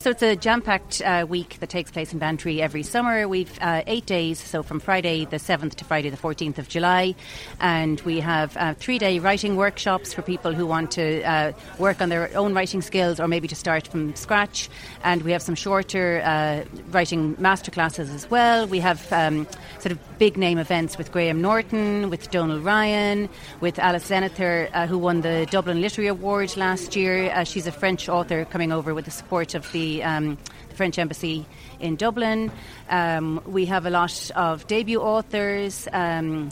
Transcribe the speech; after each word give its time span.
So 0.00 0.10
it's 0.10 0.22
a 0.22 0.36
jam-packed 0.36 1.02
uh, 1.02 1.26
week 1.28 1.56
that 1.58 1.70
takes 1.70 1.90
place 1.90 2.12
in 2.12 2.20
Bantry 2.20 2.62
every 2.62 2.84
summer. 2.84 3.26
We've 3.26 3.50
uh, 3.60 3.82
eight 3.88 4.06
days, 4.06 4.38
so 4.38 4.62
from 4.62 4.78
Friday 4.78 5.24
the 5.24 5.38
7th 5.38 5.74
to 5.74 5.84
Friday 5.84 6.08
the 6.08 6.16
14th 6.16 6.58
of 6.58 6.68
July. 6.68 7.16
And 7.60 8.00
we 8.02 8.20
have 8.20 8.56
uh, 8.56 8.74
three-day 8.74 9.18
writing 9.18 9.56
workshops 9.56 10.14
for 10.14 10.22
people 10.22 10.54
who 10.54 10.68
want 10.68 10.92
to 10.92 11.24
uh, 11.24 11.52
work 11.80 12.00
on 12.00 12.10
their 12.10 12.32
own 12.36 12.54
writing 12.54 12.80
skills 12.80 13.18
or 13.18 13.26
maybe 13.26 13.48
to 13.48 13.56
start 13.56 13.88
from 13.88 14.14
scratch. 14.14 14.70
And 15.02 15.22
we 15.22 15.32
have 15.32 15.42
some 15.42 15.56
shorter 15.56 16.22
uh, 16.24 16.62
writing 16.92 17.34
masterclasses 17.34 18.14
as 18.14 18.30
well. 18.30 18.68
We 18.68 18.78
have 18.78 19.12
um, 19.12 19.48
sort 19.80 19.90
of 19.90 19.98
big-name 20.20 20.58
events 20.58 20.96
with 20.96 21.10
Graham 21.10 21.42
Norton, 21.42 22.08
with 22.08 22.30
Donal 22.30 22.60
Ryan, 22.60 23.28
with 23.60 23.80
Alice 23.80 24.08
Zeniter, 24.08 24.70
uh, 24.74 24.86
who 24.86 24.96
won 24.96 25.22
the 25.22 25.48
Dublin 25.50 25.80
Literary 25.80 26.06
Award 26.06 26.56
last 26.56 26.94
year. 26.94 27.44
she's 27.44 27.66
a 27.66 27.72
French 27.72 28.08
author 28.08 28.44
coming 28.44 28.70
over 28.70 28.94
with 28.94 29.04
the 29.04 29.10
support 29.10 29.56
of 29.56 29.70
the 29.72 29.87
um, 30.02 30.38
the 30.68 30.74
French 30.76 30.98
Embassy 30.98 31.46
in 31.80 31.96
Dublin. 31.96 32.50
Um, 32.88 33.40
we 33.46 33.66
have 33.66 33.86
a 33.86 33.90
lot 33.90 34.30
of 34.36 34.66
debut 34.66 35.00
authors. 35.00 35.88
Um, 35.92 36.50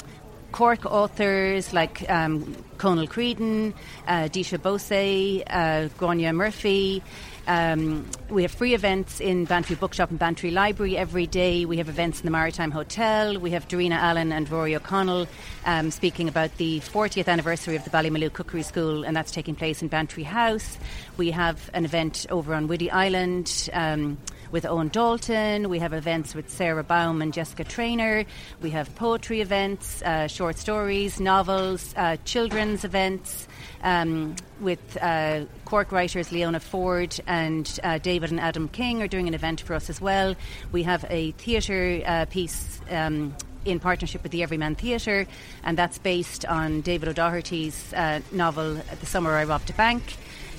Cork 0.56 0.86
authors 0.86 1.74
like 1.74 2.08
um, 2.08 2.56
Conal 2.78 3.06
Creedon, 3.06 3.74
uh, 4.08 4.22
Disha 4.32 4.56
Bose, 4.56 5.42
uh, 5.50 6.32
Murphy. 6.32 7.02
Um, 7.46 8.08
we 8.30 8.40
have 8.40 8.52
free 8.52 8.72
events 8.72 9.20
in 9.20 9.44
Bantry 9.44 9.77
Bookshop 9.77 10.08
and 10.08 10.18
Bantry 10.18 10.50
Library 10.50 10.96
every 10.96 11.27
day. 11.27 11.66
We 11.66 11.77
have 11.77 11.90
events 11.90 12.20
in 12.20 12.24
the 12.24 12.30
Maritime 12.30 12.70
Hotel. 12.70 13.38
We 13.38 13.50
have 13.50 13.68
Darina 13.68 13.96
Allen 13.96 14.32
and 14.32 14.48
Rory 14.48 14.74
O'Connell 14.74 15.27
um, 15.66 15.90
speaking 15.90 16.27
about 16.27 16.56
the 16.56 16.80
40th 16.80 17.28
anniversary 17.28 17.77
of 17.77 17.84
the 17.84 17.90
Ballymaloe 17.90 18.32
Cookery 18.32 18.62
School, 18.62 19.04
and 19.04 19.14
that's 19.14 19.32
taking 19.32 19.56
place 19.56 19.82
in 19.82 19.88
Bantry 19.88 20.22
House. 20.22 20.78
We 21.18 21.32
have 21.32 21.68
an 21.74 21.84
event 21.84 22.24
over 22.30 22.54
on 22.54 22.66
Whiddy 22.66 22.90
Island. 22.90 23.68
Um, 23.74 24.16
with 24.50 24.64
Owen 24.66 24.89
Dalton. 24.89 25.69
We 25.69 25.78
have 25.78 25.92
events 25.92 26.34
with 26.34 26.50
Sarah 26.50 26.84
Baume 26.84 27.22
and 27.22 27.33
Jessica 27.33 27.64
Traynor. 27.64 28.25
We 28.61 28.70
have 28.70 28.94
poetry 28.94 29.40
events, 29.40 30.02
uh, 30.02 30.27
short 30.29 30.58
stories, 30.58 31.20
novels, 31.20 31.95
uh, 31.96 32.17
children's 32.24 32.84
events 32.84 33.48
um, 33.83 34.36
with 34.61 34.98
uh, 35.01 35.45
Cork 35.64 35.92
writers 35.92 36.33
Leona 36.33 36.61
Ford 36.61 37.18
and 37.27 37.79
uh, 37.83 37.98
David 37.98 38.30
and 38.30 38.40
Adam 38.40 38.68
King 38.68 39.02
are 39.02 39.08
doing 39.08 39.29
an 39.29 39.34
event 39.34 39.61
for 39.61 39.74
us 39.74 39.90
as 39.90 40.01
well. 40.01 40.34
We 40.73 40.83
have 40.84 41.05
a 41.08 41.33
theatre 41.33 42.02
uh, 42.07 42.24
piece. 42.27 42.80
Um, 42.90 43.34
in 43.64 43.80
partnership 43.80 44.23
with 44.23 44.30
the 44.30 44.45
Everyman 44.45 44.77
Theatre, 44.77 45.27
and 45.64 45.77
that's 45.77 45.98
based 45.98 46.45
on 46.45 46.83
David 46.83 47.08
O'Doherty's 47.08 47.92
uh, 47.95 48.20
novel 48.30 48.74
"The 48.74 49.07
Summer 49.07 49.34
I 49.34 49.42
Robbed 49.42 49.70
a 49.70 49.73
Bank." 49.73 50.05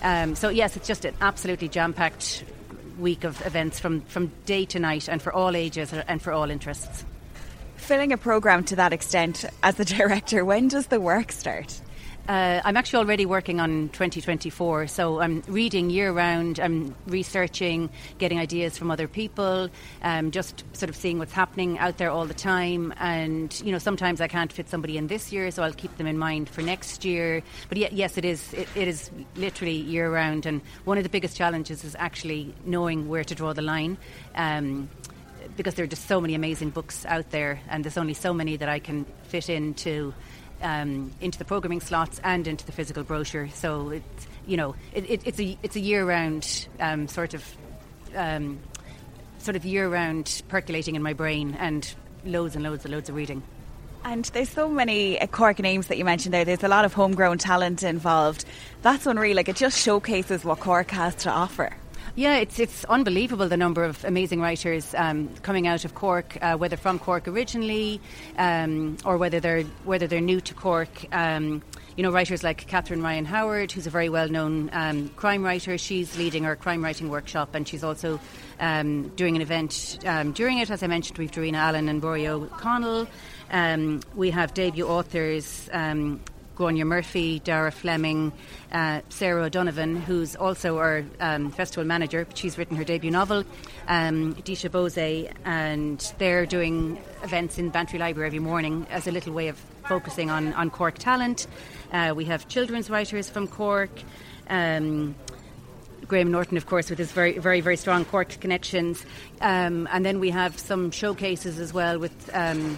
Um, 0.03 0.35
so 0.35 0.49
yes, 0.49 0.75
it's 0.75 0.89
just 0.89 1.05
an 1.05 1.15
absolutely 1.21 1.69
jam-packed 1.69 2.43
week 2.99 3.23
of 3.23 3.45
events 3.45 3.79
from, 3.79 4.01
from 4.01 4.31
day 4.45 4.65
to 4.65 4.79
night, 4.79 5.07
and 5.07 5.21
for 5.21 5.33
all 5.33 5.55
ages 5.55 5.93
and 5.93 6.21
for 6.21 6.31
all 6.31 6.49
interests. 6.49 7.05
Filling 7.75 8.11
a 8.11 8.17
programme 8.17 8.63
to 8.65 8.75
that 8.75 8.93
extent, 8.93 9.45
as 9.63 9.75
the 9.75 9.85
director, 9.97 10.43
when 10.43 10.67
does 10.67 10.87
the 10.87 10.99
work 10.99 11.31
start? 11.31 11.79
Uh, 12.27 12.59
I'm 12.65 12.75
actually 12.75 12.99
already 12.99 13.25
working 13.25 13.61
on 13.61 13.87
2024, 13.89 14.87
so 14.87 15.21
I'm 15.21 15.41
reading 15.47 15.89
year 15.89 16.11
round. 16.11 16.59
I'm 16.59 16.93
researching, 17.05 17.89
getting 18.17 18.37
ideas 18.37 18.77
from 18.77 18.91
other 18.91 19.07
people, 19.07 19.69
um, 20.01 20.31
just 20.31 20.65
sort 20.73 20.89
of 20.89 20.97
seeing 20.97 21.19
what's 21.19 21.31
happening 21.31 21.79
out 21.79 21.97
there 21.97 22.11
all 22.11 22.25
the 22.25 22.33
time. 22.33 22.93
And 22.97 23.57
you 23.63 23.71
know, 23.71 23.77
sometimes 23.77 24.19
I 24.19 24.27
can't 24.27 24.51
fit 24.51 24.67
somebody 24.67 24.97
in 24.97 25.07
this 25.07 25.31
year, 25.31 25.51
so 25.51 25.63
I'll 25.63 25.71
keep 25.71 25.95
them 25.95 26.05
in 26.05 26.17
mind 26.17 26.49
for 26.49 26.61
next 26.61 27.05
year. 27.05 27.43
But 27.69 27.77
yeah, 27.77 27.89
yes, 27.93 28.17
it 28.17 28.25
is. 28.25 28.53
It, 28.53 28.67
it 28.75 28.89
is 28.89 29.09
literally 29.37 29.77
year 29.77 30.11
round, 30.11 30.45
and 30.45 30.59
one 30.83 30.97
of 30.97 31.03
the 31.03 31.09
biggest 31.09 31.37
challenges 31.37 31.85
is 31.85 31.95
actually 31.97 32.53
knowing 32.65 33.07
where 33.07 33.23
to 33.23 33.35
draw 33.35 33.53
the 33.53 33.61
line. 33.61 33.97
Um, 34.35 34.89
because 35.55 35.75
there 35.75 35.85
are 35.85 35.87
just 35.87 36.07
so 36.07 36.19
many 36.19 36.35
amazing 36.35 36.71
books 36.71 37.05
out 37.05 37.29
there, 37.31 37.61
and 37.69 37.85
there's 37.85 37.97
only 37.97 38.13
so 38.13 38.33
many 38.33 38.57
that 38.57 38.67
I 38.67 38.79
can 38.79 39.05
fit 39.29 39.49
into 39.49 40.13
um, 40.61 41.11
into 41.21 41.37
the 41.37 41.45
programming 41.45 41.81
slots 41.81 42.19
and 42.23 42.47
into 42.47 42.65
the 42.65 42.71
physical 42.71 43.03
brochure. 43.03 43.49
So 43.49 43.89
it's 43.89 44.27
you 44.45 44.57
know 44.57 44.75
it, 44.93 45.09
it, 45.09 45.21
it's 45.25 45.39
a 45.39 45.57
it's 45.63 45.75
a 45.75 45.79
year 45.79 46.05
round 46.05 46.67
um, 46.79 47.07
sort 47.07 47.33
of 47.33 47.43
um, 48.15 48.59
sort 49.39 49.55
of 49.55 49.65
year 49.65 49.89
round 49.89 50.41
percolating 50.47 50.95
in 50.95 51.01
my 51.01 51.13
brain 51.13 51.55
and 51.59 51.93
loads 52.25 52.55
and 52.55 52.63
loads 52.63 52.85
and 52.85 52.93
loads 52.93 53.09
of 53.09 53.15
reading. 53.15 53.43
And 54.03 54.25
there's 54.25 54.49
so 54.49 54.69
many 54.69 55.19
uh, 55.19 55.27
Cork 55.27 55.59
names 55.59 55.87
that 55.87 55.97
you 55.97 56.05
mentioned 56.05 56.33
there. 56.33 56.45
There's 56.45 56.63
a 56.63 56.69
lot 56.69 56.85
of 56.85 56.93
homegrown 56.93 57.39
talent 57.39 57.83
involved. 57.83 58.45
That's 58.81 59.05
unreal. 59.05 59.35
Like 59.35 59.49
it 59.49 59.55
just 59.55 59.77
showcases 59.77 60.45
what 60.45 60.59
Cork 60.59 60.91
has 60.91 61.15
to 61.15 61.29
offer. 61.29 61.75
Yeah, 62.17 62.37
it's 62.37 62.57
it's 62.57 62.83
unbelievable 62.85 63.47
the 63.47 63.57
number 63.57 63.83
of 63.83 64.03
amazing 64.03 64.41
writers 64.41 64.95
um, 64.95 65.29
coming 65.43 65.67
out 65.67 65.85
of 65.85 65.93
Cork, 65.93 66.35
uh, 66.41 66.55
whether 66.57 66.75
from 66.75 66.97
Cork 66.97 67.27
originally 67.27 68.01
um, 68.39 68.97
or 69.05 69.17
whether 69.17 69.39
they're 69.39 69.61
whether 69.85 70.07
they're 70.07 70.19
new 70.19 70.41
to 70.41 70.55
Cork. 70.55 70.89
Um, 71.11 71.61
you 71.95 72.01
know, 72.01 72.11
writers 72.11 72.43
like 72.43 72.65
Catherine 72.65 73.03
Ryan 73.03 73.25
Howard, 73.25 73.71
who's 73.71 73.85
a 73.85 73.91
very 73.91 74.09
well 74.09 74.29
known 74.29 74.71
um, 74.73 75.09
crime 75.09 75.43
writer. 75.43 75.77
She's 75.77 76.17
leading 76.17 76.43
our 76.43 76.55
crime 76.55 76.83
writing 76.83 77.09
workshop 77.09 77.53
and 77.53 77.67
she's 77.67 77.83
also 77.83 78.19
um, 78.59 79.09
doing 79.09 79.35
an 79.35 79.43
event 79.43 79.99
um, 80.03 80.31
during 80.31 80.57
it. 80.57 80.71
As 80.71 80.81
I 80.81 80.87
mentioned, 80.87 81.19
we've 81.19 81.29
Darina 81.29 81.57
Allen 81.57 81.87
and 81.87 82.03
Rory 82.03 82.27
O'Connell. 82.27 83.07
We 84.15 84.31
have 84.31 84.55
debut 84.55 84.87
authors 84.87 85.69
Gráinne 86.57 86.83
Murphy, 86.85 87.39
Dara 87.39 87.71
Fleming, 87.71 88.31
uh, 88.71 89.01
Sarah 89.09 89.43
O'Donovan, 89.43 89.95
who's 89.95 90.35
also 90.35 90.79
our 90.79 91.05
um, 91.19 91.51
festival 91.51 91.85
manager. 91.85 92.25
She's 92.33 92.57
written 92.57 92.75
her 92.77 92.83
debut 92.83 93.11
novel, 93.11 93.43
um, 93.87 94.33
Disha 94.35 94.71
Bose, 94.71 95.31
and 95.45 96.13
they're 96.17 96.47
doing 96.47 96.99
events 97.21 97.59
in 97.59 97.69
Bantry 97.69 97.99
Library 97.99 98.27
every 98.27 98.39
morning 98.39 98.87
as 98.89 99.05
a 99.05 99.11
little 99.11 99.33
way 99.33 99.49
of 99.49 99.57
focusing 99.87 100.31
on, 100.31 100.51
on 100.53 100.71
Cork 100.71 100.97
talent. 100.97 101.45
Uh, 101.93 102.13
we 102.15 102.25
have 102.25 102.47
children's 102.47 102.89
writers 102.89 103.29
from 103.29 103.47
Cork. 103.47 103.91
Um, 104.49 105.13
Graham 106.07 106.31
Norton, 106.31 106.55
of 106.55 106.65
course, 106.65 106.89
with 106.89 106.99
his 106.99 107.11
very, 107.11 107.37
very, 107.37 107.59
very 107.59 107.75
strong 107.75 108.05
Cork 108.05 108.29
connections. 108.39 109.05
Um, 109.41 109.87
and 109.91 110.05
then 110.05 110.19
we 110.19 110.29
have 110.29 110.57
some 110.57 110.89
showcases 110.89 111.59
as 111.59 111.73
well 111.73 111.99
with 111.99 112.29
um, 112.33 112.77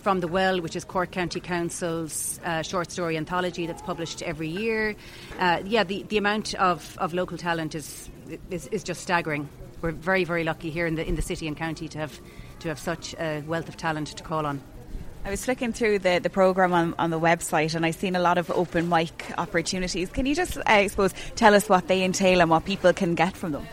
from 0.00 0.20
the 0.20 0.28
Well, 0.28 0.60
which 0.60 0.74
is 0.74 0.84
Cork 0.84 1.10
County 1.10 1.40
Council's 1.40 2.40
uh, 2.44 2.62
short 2.62 2.90
story 2.90 3.16
anthology 3.16 3.66
that's 3.66 3.82
published 3.82 4.22
every 4.22 4.48
year. 4.48 4.96
Uh, 5.38 5.62
yeah, 5.64 5.84
the, 5.84 6.02
the 6.04 6.16
amount 6.16 6.54
of, 6.54 6.96
of 6.98 7.14
local 7.14 7.36
talent 7.36 7.74
is, 7.74 8.08
is, 8.50 8.66
is 8.68 8.82
just 8.82 9.02
staggering. 9.02 9.48
We're 9.82 9.92
very, 9.92 10.24
very 10.24 10.44
lucky 10.44 10.70
here 10.70 10.86
in 10.86 10.94
the 10.94 11.06
in 11.06 11.14
the 11.14 11.22
city 11.22 11.46
and 11.46 11.56
county 11.56 11.88
to 11.88 11.98
have 11.98 12.20
to 12.60 12.68
have 12.68 12.78
such 12.78 13.14
a 13.14 13.42
wealth 13.46 13.68
of 13.68 13.76
talent 13.76 14.08
to 14.08 14.22
call 14.22 14.44
on. 14.44 14.60
I 15.24 15.30
was 15.30 15.44
flicking 15.44 15.74
through 15.74 15.98
the, 15.98 16.18
the 16.18 16.30
programme 16.30 16.72
on, 16.72 16.94
on 16.98 17.10
the 17.10 17.20
website 17.20 17.74
and 17.74 17.84
I've 17.84 17.94
seen 17.94 18.16
a 18.16 18.20
lot 18.20 18.38
of 18.38 18.50
open 18.50 18.88
mic 18.88 19.32
opportunities. 19.36 20.08
Can 20.08 20.24
you 20.24 20.34
just, 20.34 20.56
I 20.64 20.86
suppose, 20.86 21.12
tell 21.36 21.54
us 21.54 21.68
what 21.68 21.88
they 21.88 22.02
entail 22.02 22.40
and 22.40 22.48
what 22.48 22.64
people 22.64 22.92
can 22.94 23.14
get 23.14 23.36
from 23.36 23.52
them? 23.52 23.66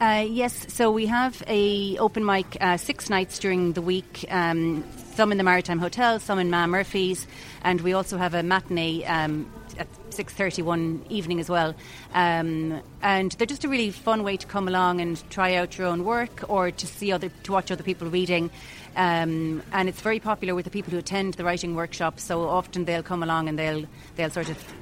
Uh, 0.00 0.26
yes, 0.26 0.72
so 0.72 0.90
we 0.90 1.06
have 1.06 1.42
a 1.46 1.98
open 1.98 2.24
mic 2.24 2.56
uh, 2.60 2.78
six 2.78 3.10
nights 3.10 3.38
during 3.38 3.74
the 3.74 3.82
week. 3.82 4.24
Um, 4.30 4.84
some 5.16 5.32
in 5.32 5.38
the 5.38 5.44
Maritime 5.44 5.78
Hotel, 5.78 6.20
some 6.20 6.38
in 6.38 6.50
Ma 6.50 6.66
Murphy's, 6.66 7.26
and 7.62 7.80
we 7.80 7.94
also 7.94 8.18
have 8.18 8.34
a 8.34 8.42
matinee 8.42 9.02
um, 9.04 9.50
at 9.78 9.88
6.30 10.10 10.62
one 10.62 11.04
evening 11.08 11.40
as 11.40 11.48
well. 11.48 11.74
Um, 12.12 12.82
and 13.00 13.32
they're 13.32 13.46
just 13.46 13.64
a 13.64 13.68
really 13.68 13.90
fun 13.90 14.24
way 14.24 14.36
to 14.36 14.46
come 14.46 14.68
along 14.68 15.00
and 15.00 15.22
try 15.30 15.54
out 15.54 15.78
your 15.78 15.86
own 15.86 16.04
work 16.04 16.44
or 16.48 16.70
to 16.70 16.86
see 16.86 17.12
other, 17.12 17.30
to 17.44 17.52
watch 17.52 17.70
other 17.70 17.82
people 17.82 18.10
reading. 18.10 18.50
Um, 18.94 19.62
and 19.72 19.88
it's 19.88 20.02
very 20.02 20.20
popular 20.20 20.54
with 20.54 20.66
the 20.66 20.70
people 20.70 20.90
who 20.90 20.98
attend 20.98 21.34
the 21.34 21.44
writing 21.44 21.74
workshops. 21.74 22.22
So 22.22 22.46
often 22.46 22.84
they'll 22.84 23.02
come 23.02 23.22
along 23.22 23.48
and 23.48 23.58
they'll 23.58 23.86
they'll 24.16 24.30
sort 24.30 24.50
of 24.50 24.74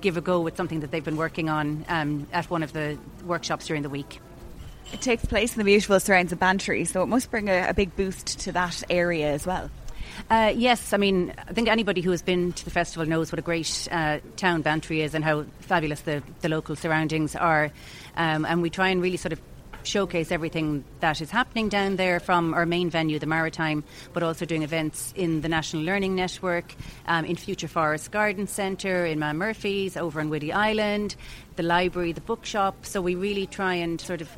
give 0.00 0.16
a 0.16 0.20
go 0.20 0.40
with 0.40 0.56
something 0.56 0.80
that 0.80 0.92
they've 0.92 1.04
been 1.04 1.16
working 1.16 1.48
on 1.48 1.84
um, 1.88 2.26
at 2.32 2.48
one 2.50 2.62
of 2.62 2.72
the 2.72 2.98
workshops 3.24 3.66
during 3.66 3.82
the 3.82 3.90
week. 3.90 4.20
It 4.92 5.00
takes 5.00 5.24
place 5.24 5.54
in 5.54 5.58
the 5.58 5.64
beautiful 5.64 5.98
surrounds 6.00 6.32
of 6.32 6.38
Bantry, 6.38 6.84
so 6.84 7.02
it 7.02 7.06
must 7.06 7.30
bring 7.30 7.48
a, 7.48 7.68
a 7.68 7.74
big 7.74 7.94
boost 7.96 8.40
to 8.40 8.52
that 8.52 8.82
area 8.90 9.32
as 9.32 9.46
well. 9.46 9.70
Uh, 10.30 10.52
yes, 10.54 10.92
I 10.92 10.96
mean, 10.96 11.32
I 11.38 11.52
think 11.52 11.68
anybody 11.68 12.00
who 12.00 12.10
has 12.10 12.22
been 12.22 12.52
to 12.52 12.64
the 12.64 12.70
festival 12.70 13.06
knows 13.06 13.32
what 13.32 13.38
a 13.38 13.42
great 13.42 13.88
uh, 13.90 14.18
town 14.36 14.62
Bantry 14.62 15.00
is 15.00 15.14
and 15.14 15.24
how 15.24 15.44
fabulous 15.60 16.00
the, 16.02 16.22
the 16.40 16.48
local 16.48 16.76
surroundings 16.76 17.34
are. 17.34 17.70
Um, 18.16 18.44
and 18.44 18.62
we 18.62 18.70
try 18.70 18.88
and 18.88 19.00
really 19.00 19.16
sort 19.16 19.32
of 19.32 19.40
showcase 19.84 20.30
everything 20.30 20.84
that 21.00 21.20
is 21.20 21.30
happening 21.30 21.68
down 21.68 21.96
there 21.96 22.20
from 22.20 22.54
our 22.54 22.66
main 22.66 22.90
venue, 22.90 23.18
the 23.18 23.26
Maritime, 23.26 23.82
but 24.12 24.22
also 24.22 24.44
doing 24.44 24.62
events 24.62 25.12
in 25.16 25.40
the 25.40 25.48
National 25.48 25.82
Learning 25.82 26.14
Network, 26.14 26.74
um, 27.06 27.24
in 27.24 27.36
Future 27.36 27.68
Forest 27.68 28.10
Garden 28.10 28.46
Centre, 28.46 29.04
in 29.04 29.18
Ma 29.18 29.32
Murphy's, 29.32 29.96
over 29.96 30.20
on 30.20 30.30
Whiddy 30.30 30.52
Island, 30.52 31.16
the 31.56 31.62
library, 31.62 32.12
the 32.12 32.20
bookshop. 32.20 32.86
So 32.86 33.00
we 33.00 33.14
really 33.14 33.46
try 33.46 33.74
and 33.74 34.00
sort 34.00 34.20
of 34.20 34.28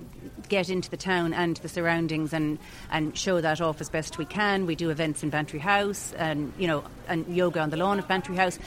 get 0.48 0.68
into 0.68 0.90
the 0.90 0.96
town 0.96 1.32
and 1.34 1.56
the 1.58 1.68
surroundings 1.68 2.32
and, 2.32 2.58
and 2.90 3.16
show 3.16 3.40
that 3.40 3.60
off 3.60 3.80
as 3.80 3.88
best 3.88 4.18
we 4.18 4.24
can. 4.24 4.66
We 4.66 4.74
do 4.74 4.90
events 4.90 5.22
in 5.22 5.30
Bantry 5.30 5.58
House 5.58 6.12
and 6.14 6.52
you 6.58 6.66
know 6.66 6.84
and 7.08 7.26
yoga 7.34 7.60
on 7.60 7.70
the 7.70 7.76
lawn 7.76 7.98
of 7.98 8.08
Bantry 8.08 8.36
House 8.36 8.58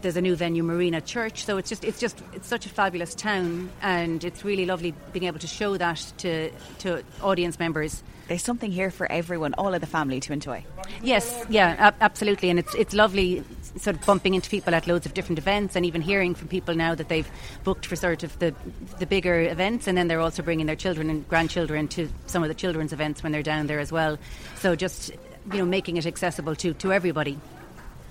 there's 0.00 0.16
a 0.16 0.20
new 0.20 0.36
venue, 0.36 0.62
Marina 0.62 1.00
Church. 1.00 1.44
So 1.44 1.58
it's 1.58 1.68
just 1.68 1.84
it's 1.84 2.00
just 2.00 2.22
it's 2.32 2.48
such 2.48 2.66
a 2.66 2.68
fabulous 2.68 3.14
town, 3.14 3.70
and 3.82 4.22
it's 4.24 4.44
really 4.44 4.66
lovely 4.66 4.94
being 5.12 5.24
able 5.24 5.38
to 5.40 5.46
show 5.46 5.76
that 5.76 6.12
to 6.18 6.50
to 6.80 7.02
audience 7.22 7.58
members. 7.58 8.02
There's 8.28 8.44
something 8.44 8.70
here 8.70 8.90
for 8.90 9.10
everyone, 9.10 9.54
all 9.54 9.72
of 9.72 9.80
the 9.80 9.86
family 9.86 10.20
to 10.20 10.32
enjoy. 10.32 10.62
Yes, 11.02 11.46
yeah, 11.48 11.74
ab- 11.78 11.96
absolutely, 12.00 12.50
and 12.50 12.58
it's 12.58 12.74
it's 12.74 12.94
lovely 12.94 13.42
sort 13.78 13.96
of 13.96 14.06
bumping 14.06 14.34
into 14.34 14.50
people 14.50 14.74
at 14.74 14.86
loads 14.86 15.06
of 15.06 15.14
different 15.14 15.38
events, 15.38 15.76
and 15.76 15.84
even 15.86 16.00
hearing 16.00 16.34
from 16.34 16.48
people 16.48 16.74
now 16.74 16.94
that 16.94 17.08
they've 17.08 17.30
booked 17.64 17.86
for 17.86 17.96
sort 17.96 18.22
of 18.22 18.38
the 18.38 18.54
the 18.98 19.06
bigger 19.06 19.40
events, 19.40 19.86
and 19.86 19.96
then 19.96 20.08
they're 20.08 20.20
also 20.20 20.42
bringing 20.42 20.66
their 20.66 20.76
children 20.76 21.10
and 21.10 21.28
grandchildren 21.28 21.88
to 21.88 22.08
some 22.26 22.42
of 22.42 22.48
the 22.48 22.54
children's 22.54 22.92
events 22.92 23.22
when 23.22 23.32
they're 23.32 23.42
down 23.42 23.66
there 23.66 23.80
as 23.80 23.92
well. 23.92 24.18
So 24.56 24.74
just 24.74 25.10
you 25.52 25.58
know 25.58 25.64
making 25.64 25.96
it 25.96 26.06
accessible 26.06 26.54
to 26.56 26.74
to 26.74 26.92
everybody. 26.92 27.38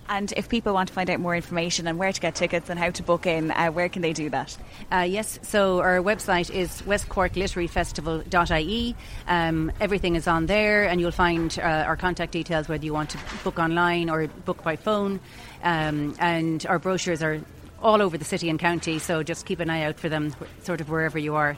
And 0.09 0.33
if 0.37 0.49
people 0.49 0.73
want 0.73 0.87
to 0.87 0.93
find 0.93 1.09
out 1.09 1.19
more 1.19 1.35
information 1.35 1.85
on 1.87 1.97
where 1.97 2.11
to 2.11 2.21
get 2.21 2.35
tickets 2.35 2.69
and 2.69 2.79
how 2.79 2.91
to 2.91 3.03
book 3.03 3.25
in, 3.25 3.51
uh, 3.51 3.71
where 3.71 3.89
can 3.89 4.01
they 4.01 4.13
do 4.13 4.29
that? 4.29 4.57
Uh, 4.91 5.05
yes, 5.07 5.39
so 5.41 5.79
our 5.79 5.97
website 5.97 6.49
is 6.49 6.81
westcorkliteraryfestival.ie. 6.83 8.95
Um, 9.27 9.71
everything 9.81 10.15
is 10.15 10.27
on 10.27 10.45
there, 10.45 10.85
and 10.85 11.01
you'll 11.01 11.11
find 11.11 11.59
uh, 11.59 11.61
our 11.61 11.97
contact 11.97 12.31
details 12.31 12.69
whether 12.69 12.85
you 12.85 12.93
want 12.93 13.09
to 13.11 13.19
book 13.43 13.59
online 13.59 14.09
or 14.09 14.27
book 14.27 14.63
by 14.63 14.77
phone. 14.77 15.19
Um, 15.63 16.15
and 16.19 16.65
our 16.67 16.79
brochures 16.79 17.21
are 17.21 17.41
all 17.81 18.01
over 18.01 18.17
the 18.17 18.25
city 18.25 18.49
and 18.49 18.59
county, 18.59 18.99
so 18.99 19.23
just 19.23 19.45
keep 19.45 19.59
an 19.59 19.69
eye 19.69 19.83
out 19.83 19.99
for 19.99 20.09
them, 20.09 20.33
sort 20.63 20.81
of 20.81 20.89
wherever 20.89 21.19
you 21.19 21.35
are. 21.35 21.57